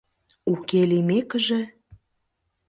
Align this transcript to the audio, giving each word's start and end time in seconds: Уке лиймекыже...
Уке 0.51 0.81
лиймекыже... 0.89 1.61